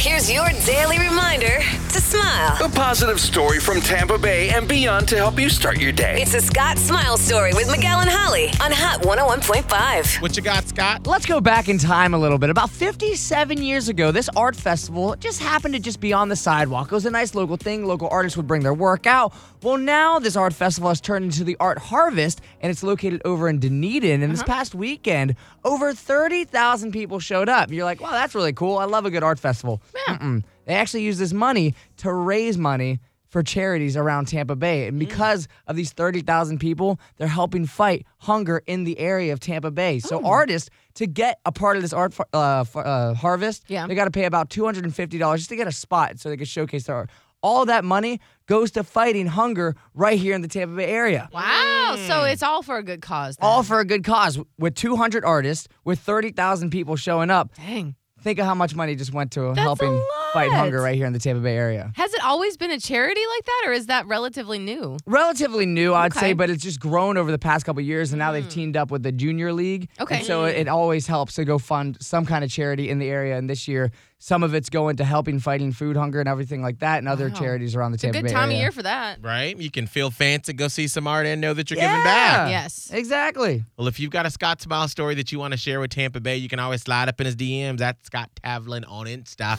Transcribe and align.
Here's 0.00 0.30
your 0.30 0.48
daily 0.64 0.96
reminder 1.00 1.58
smile. 2.08 2.56
A 2.64 2.68
positive 2.70 3.20
story 3.20 3.60
from 3.60 3.82
Tampa 3.82 4.16
Bay 4.16 4.48
and 4.48 4.66
beyond 4.66 5.06
to 5.08 5.16
help 5.16 5.38
you 5.38 5.50
start 5.50 5.78
your 5.78 5.92
day. 5.92 6.22
It's 6.22 6.32
a 6.32 6.40
Scott 6.40 6.78
Smile 6.78 7.18
Story 7.18 7.52
with 7.52 7.70
Miguel 7.70 8.00
and 8.00 8.08
Holly 8.08 8.46
on 8.62 8.72
Hot 8.72 9.02
101.5. 9.02 10.22
What 10.22 10.34
you 10.34 10.42
got, 10.42 10.66
Scott? 10.66 11.06
Let's 11.06 11.26
go 11.26 11.38
back 11.38 11.68
in 11.68 11.76
time 11.76 12.14
a 12.14 12.18
little 12.18 12.38
bit. 12.38 12.48
About 12.48 12.70
57 12.70 13.58
years 13.62 13.90
ago, 13.90 14.10
this 14.10 14.30
art 14.34 14.56
festival 14.56 15.16
just 15.16 15.42
happened 15.42 15.74
to 15.74 15.80
just 15.80 16.00
be 16.00 16.14
on 16.14 16.30
the 16.30 16.36
sidewalk. 16.36 16.86
It 16.90 16.94
was 16.94 17.04
a 17.04 17.10
nice 17.10 17.34
local 17.34 17.58
thing. 17.58 17.84
Local 17.84 18.08
artists 18.10 18.38
would 18.38 18.46
bring 18.46 18.62
their 18.62 18.74
work 18.74 19.06
out. 19.06 19.34
Well, 19.62 19.76
now 19.76 20.18
this 20.18 20.34
art 20.34 20.54
festival 20.54 20.88
has 20.88 21.02
turned 21.02 21.26
into 21.26 21.44
the 21.44 21.58
Art 21.60 21.78
Harvest, 21.78 22.40
and 22.62 22.70
it's 22.70 22.82
located 22.82 23.20
over 23.26 23.50
in 23.50 23.58
Dunedin. 23.58 24.22
And 24.22 24.32
this 24.32 24.40
uh-huh. 24.40 24.54
past 24.54 24.74
weekend, 24.74 25.34
over 25.62 25.92
30,000 25.92 26.90
people 26.90 27.20
showed 27.20 27.50
up. 27.50 27.70
You're 27.70 27.84
like, 27.84 28.00
wow, 28.00 28.12
that's 28.12 28.34
really 28.34 28.54
cool. 28.54 28.78
I 28.78 28.84
love 28.84 29.04
a 29.04 29.10
good 29.10 29.22
art 29.22 29.38
festival. 29.38 29.82
Mm-mm. 30.08 30.42
They 30.68 30.74
actually 30.74 31.02
use 31.02 31.18
this 31.18 31.32
money 31.32 31.74
to 31.98 32.12
raise 32.12 32.56
money 32.58 33.00
for 33.30 33.42
charities 33.42 33.96
around 33.96 34.26
Tampa 34.28 34.54
Bay. 34.54 34.86
And 34.86 34.98
because 34.98 35.48
of 35.66 35.76
these 35.76 35.92
30,000 35.92 36.58
people, 36.58 37.00
they're 37.16 37.26
helping 37.26 37.66
fight 37.66 38.06
hunger 38.18 38.62
in 38.66 38.84
the 38.84 38.98
area 38.98 39.32
of 39.32 39.40
Tampa 39.40 39.70
Bay. 39.70 39.98
So 39.98 40.24
artists, 40.24 40.70
to 40.94 41.06
get 41.06 41.38
a 41.44 41.52
part 41.52 41.76
of 41.76 41.82
this 41.82 41.92
art 41.92 42.14
fa- 42.14 42.24
uh, 42.32 42.64
uh, 42.74 43.14
harvest, 43.14 43.64
Yeah. 43.68 43.86
they 43.86 43.94
got 43.94 44.04
to 44.06 44.10
pay 44.10 44.24
about 44.24 44.48
$250 44.50 45.36
just 45.38 45.48
to 45.50 45.56
get 45.56 45.66
a 45.66 45.72
spot 45.72 46.18
so 46.18 46.28
they 46.28 46.36
can 46.36 46.46
showcase 46.46 46.84
their 46.84 46.96
art. 46.96 47.10
All 47.42 47.66
that 47.66 47.84
money 47.84 48.20
goes 48.46 48.70
to 48.72 48.82
fighting 48.84 49.26
hunger 49.26 49.76
right 49.94 50.18
here 50.18 50.34
in 50.34 50.40
the 50.42 50.48
Tampa 50.48 50.74
Bay 50.76 50.86
area. 50.86 51.28
Wow. 51.32 51.96
So 52.06 52.24
it's 52.24 52.42
all 52.42 52.62
for 52.62 52.76
a 52.78 52.82
good 52.82 53.00
cause. 53.02 53.36
Then. 53.36 53.48
All 53.48 53.62
for 53.62 53.78
a 53.80 53.84
good 53.84 54.04
cause. 54.04 54.38
With 54.58 54.74
200 54.74 55.24
artists, 55.24 55.68
with 55.84 55.98
30,000 56.00 56.70
people 56.70 56.96
showing 56.96 57.30
up, 57.30 57.54
Dang. 57.56 57.94
think 58.22 58.38
of 58.38 58.46
how 58.46 58.54
much 58.54 58.74
money 58.74 58.96
just 58.96 59.12
went 59.12 59.32
to 59.32 59.40
That's 59.42 59.58
a 59.58 59.60
helping 59.62 60.02
fight 60.32 60.50
hunger 60.52 60.80
right 60.80 60.96
here 60.96 61.06
in 61.06 61.12
the 61.12 61.18
Tampa 61.18 61.42
Bay 61.42 61.56
area. 61.56 61.92
Has 61.96 62.12
it 62.14 62.22
always 62.24 62.56
been 62.56 62.70
a 62.70 62.78
charity 62.80 63.20
like 63.36 63.44
that, 63.44 63.62
or 63.66 63.72
is 63.72 63.86
that 63.86 64.06
relatively 64.06 64.58
new? 64.58 64.96
relatively 65.06 65.66
new, 65.66 65.94
I'd 65.94 66.12
Okay. 66.12 66.20
say, 66.20 66.32
but 66.32 66.50
it's 66.50 66.62
just 66.62 66.80
grown 66.80 67.16
over 67.16 67.30
the 67.30 67.38
past 67.38 67.64
couple 67.66 67.82
years, 67.82 68.12
and 68.12 68.18
now 68.18 68.32
they've 68.32 68.44
hmm. 68.44 68.48
teamed 68.50 68.76
up 68.76 68.90
with 68.90 69.02
the 69.02 69.12
junior 69.12 69.52
league. 69.52 69.88
Okay. 70.00 70.18
and 70.18 70.26
so 70.26 70.44
it, 70.44 70.56
it 70.56 70.68
always 70.68 71.06
helps 71.06 71.34
to 71.34 71.44
go 71.44 71.58
fund 71.58 71.96
some 72.00 72.24
kind 72.26 72.44
of 72.44 72.50
charity 72.50 72.88
in 72.90 72.98
the 72.98 73.08
area. 73.08 73.36
And 73.36 73.48
this 73.48 73.66
year, 73.68 73.90
some 74.18 74.42
of 74.42 74.52
it's 74.54 74.68
going 74.68 74.96
to 74.96 75.04
helping 75.04 75.38
fighting 75.38 75.72
food 75.72 75.96
hunger 75.96 76.18
and 76.20 76.28
everything 76.28 76.62
like 76.62 76.80
that, 76.80 76.98
and 76.98 77.08
other 77.08 77.28
Wow. 77.28 77.34
charities 77.34 77.74
around 77.76 77.92
the 77.92 77.96
It's 77.96 78.04
a 78.04 78.06
Tampa 78.08 78.18
good 78.20 78.28
Bay 78.28 78.32
time 78.32 78.44
area. 78.50 78.56
of 78.56 78.60
year 78.62 78.72
for 78.72 78.82
that. 78.82 79.18
Right? 79.22 79.56
You 79.58 79.70
can 79.70 79.86
feel 79.86 80.10
fancy, 80.10 80.52
go 80.52 80.68
see 80.68 80.88
some 80.88 81.06
art, 81.06 81.26
and 81.26 81.40
know 81.40 81.54
that 81.54 81.70
you're 81.70 81.78
yeah. 81.78 81.88
giving 81.92 82.04
back. 82.04 82.50
Yes. 82.50 82.90
exactly. 82.92 83.64
Well, 83.76 83.86
if 83.88 83.98
you've 84.00 84.10
got 84.10 84.26
a 84.26 84.30
Scott 84.30 84.60
Smile 84.60 84.88
story 84.88 85.14
that 85.16 85.30
you 85.32 85.38
want 85.38 85.52
to 85.52 85.58
share 85.58 85.80
with 85.80 85.90
Tampa 85.90 86.20
Bay, 86.20 86.36
you 86.36 86.48
can 86.48 86.58
always 86.58 86.82
slide 86.82 87.08
up 87.08 87.20
in 87.20 87.26
his 87.26 87.36
DMs 87.36 87.80
at 87.80 88.04
Scott 88.04 88.30
Tavlin 88.44 88.84
on 88.88 89.06
Insta. 89.06 89.58